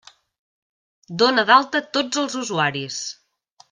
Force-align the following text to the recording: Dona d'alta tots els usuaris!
Dona 1.23 1.45
d'alta 1.51 1.85
tots 1.99 2.25
els 2.25 2.43
usuaris! 2.45 3.03